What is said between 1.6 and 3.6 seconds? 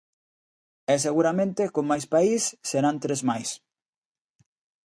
con Máis País serán tres máis.